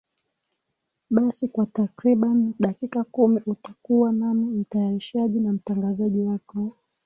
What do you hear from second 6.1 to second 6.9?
wako